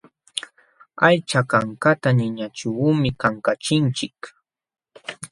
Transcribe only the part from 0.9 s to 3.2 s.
Aycha kankata ninaćhuumi